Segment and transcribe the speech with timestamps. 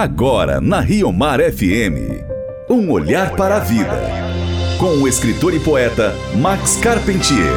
[0.00, 2.22] Agora na Rio Mar FM.
[2.70, 4.00] Um olhar para a vida.
[4.78, 7.50] Com o escritor e poeta Max Carpentier.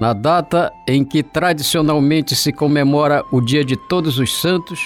[0.00, 4.80] Na data em que tradicionalmente se comemora o Dia de Todos os Santos,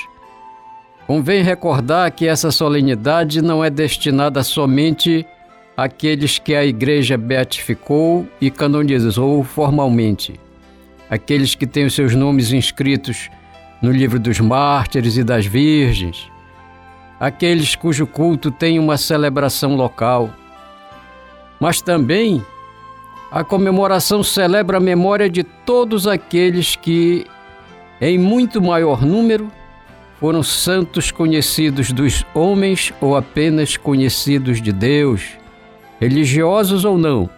[1.06, 5.24] convém recordar que essa solenidade não é destinada somente
[5.74, 10.38] àqueles que a Igreja beatificou e canonizou formalmente
[11.10, 13.30] aqueles que têm os seus nomes inscritos
[13.80, 16.30] no livro dos mártires e das virgens,
[17.18, 20.30] aqueles cujo culto tem uma celebração local.
[21.60, 22.44] Mas também
[23.30, 27.26] a comemoração celebra a memória de todos aqueles que,
[28.00, 29.50] em muito maior número,
[30.20, 35.22] foram santos conhecidos dos homens ou apenas conhecidos de Deus,
[36.00, 37.37] religiosos ou não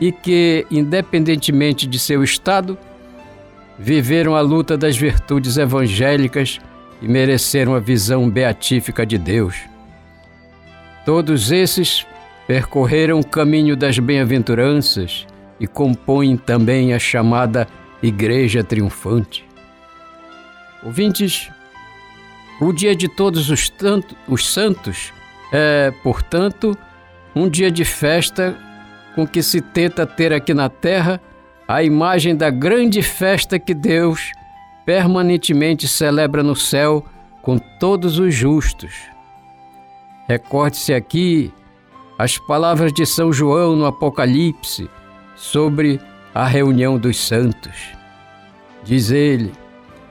[0.00, 2.76] e que, independentemente de seu estado,
[3.78, 6.60] viveram a luta das virtudes evangélicas
[7.00, 9.56] e mereceram a visão beatífica de Deus.
[11.04, 12.06] Todos esses
[12.46, 15.26] percorreram o caminho das bem-aventuranças
[15.58, 17.66] e compõem também a chamada
[18.02, 19.44] Igreja Triunfante.
[20.82, 21.50] Ouvintes,
[22.60, 25.12] o dia de todos os, tanto, os santos
[25.52, 26.76] é, portanto,
[27.34, 28.56] um dia de festa
[29.14, 31.20] com que se tenta ter aqui na terra
[31.66, 34.32] a imagem da grande festa que Deus
[34.84, 37.04] permanentemente celebra no céu
[37.40, 38.92] com todos os justos.
[40.28, 41.52] Recorde-se aqui
[42.18, 44.88] as palavras de São João no Apocalipse
[45.34, 46.00] sobre
[46.34, 47.90] a reunião dos santos.
[48.84, 49.52] Diz ele: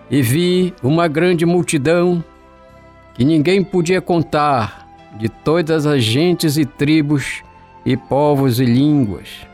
[0.10, 2.24] E vi uma grande multidão
[3.14, 7.44] que ninguém podia contar, de todas as gentes e tribos
[7.86, 9.48] e povos e línguas.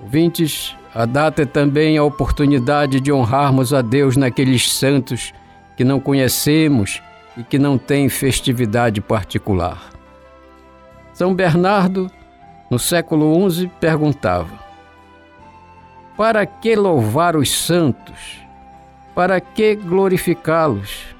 [0.00, 5.32] Ouvintes, a data é também a oportunidade de honrarmos a Deus naqueles santos
[5.76, 7.00] que não conhecemos
[7.36, 9.90] e que não têm festividade particular.
[11.14, 12.10] São Bernardo,
[12.70, 14.50] no século XI, perguntava:
[16.16, 18.40] Para que louvar os santos?
[19.14, 21.14] Para que glorificá-los?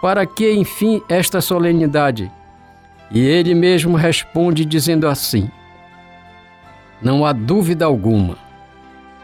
[0.00, 2.30] Para que, enfim, esta solenidade?
[3.10, 5.50] E ele mesmo responde dizendo assim:
[7.00, 8.36] Não há dúvida alguma.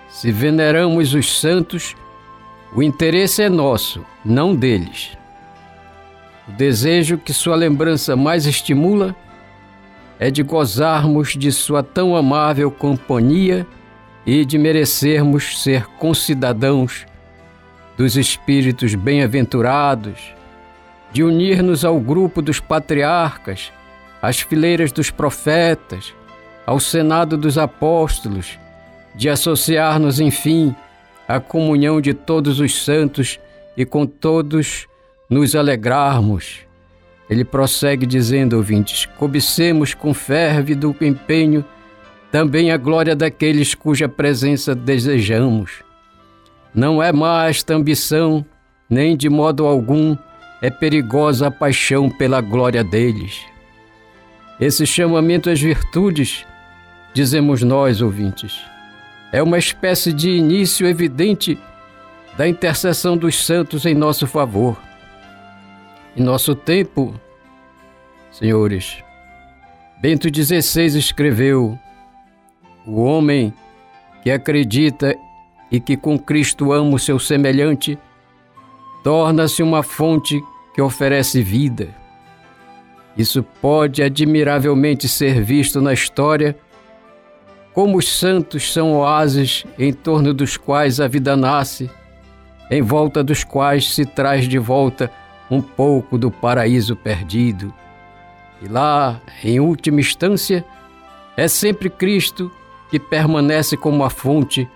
[0.08, 1.94] Se veneramos os santos,
[2.74, 5.16] o interesse é nosso, não deles.
[6.48, 9.14] O desejo que sua lembrança mais estimula
[10.18, 13.66] é de gozarmos de sua tão amável companhia
[14.26, 17.06] e de merecermos ser concidadãos
[17.97, 20.34] dos espíritos bem-aventurados,
[21.12, 23.72] de unir-nos ao grupo dos patriarcas
[24.22, 26.15] às fileiras dos profetas,
[26.66, 28.59] ao senado dos apóstolos,
[29.15, 30.75] de associar-nos, enfim,
[31.26, 33.41] à comunhão de todos os santos
[33.76, 34.87] e com todos
[35.28, 36.60] nos alegrarmos.
[37.28, 41.65] Ele prossegue dizendo, ouvintes: cobicemos com férvido empenho
[42.31, 45.82] também a glória daqueles cuja presença desejamos.
[46.72, 47.10] Não é
[47.48, 48.44] esta ambição,
[48.88, 50.16] nem de modo algum
[50.62, 53.41] é perigosa a paixão pela glória deles.
[54.60, 56.47] Esse chamamento às virtudes,
[57.15, 58.60] dizemos nós, ouvintes,
[59.32, 61.59] é uma espécie de início evidente
[62.37, 64.81] da intercessão dos santos em nosso favor.
[66.16, 67.15] Em nosso tempo,
[68.31, 69.03] senhores,
[70.00, 71.78] Bento XVI escreveu:
[72.87, 73.53] O homem
[74.22, 75.15] que acredita
[75.71, 77.98] e que com Cristo ama o seu semelhante,
[79.03, 80.43] torna-se uma fonte
[80.75, 81.88] que oferece vida.
[83.16, 86.56] Isso pode admiravelmente ser visto na história,
[87.72, 91.91] como os santos são oásis em torno dos quais a vida nasce,
[92.71, 95.10] em volta dos quais se traz de volta
[95.50, 97.75] um pouco do paraíso perdido.
[98.62, 100.65] E lá, em última instância,
[101.37, 102.50] é sempre Cristo
[102.91, 104.69] que permanece como a fonte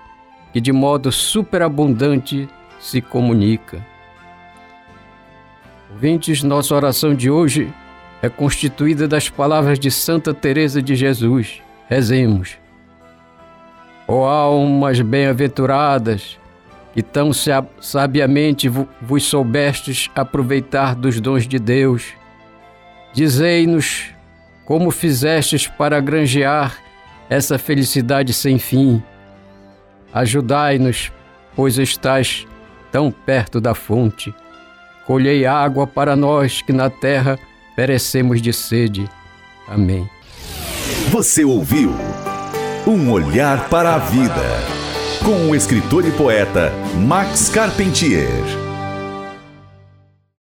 [0.52, 2.48] que de modo superabundante
[2.78, 3.84] se comunica.
[5.90, 7.72] Ouvintes, nossa oração de hoje
[8.22, 11.62] é constituída das palavras de Santa Teresa de Jesus.
[11.88, 12.56] Rezemos.
[14.08, 16.38] Ó oh, almas bem-aventuradas,
[16.92, 17.30] que tão
[17.80, 22.14] sabiamente vos soubestes aproveitar dos dons de Deus,
[23.12, 24.10] dizei-nos
[24.64, 26.76] como fizestes para granjear
[27.28, 29.02] essa felicidade sem fim.
[30.12, 31.12] Ajudai-nos,
[31.54, 32.46] pois estais
[32.90, 34.34] tão perto da fonte.
[35.06, 37.38] Colhei água para nós que na terra
[37.76, 39.08] perecemos de sede.
[39.68, 40.08] Amém.
[41.10, 41.92] Você ouviu
[42.86, 44.34] Um Olhar para a Vida.
[45.24, 48.63] com o escritor e poeta Max Carpentier.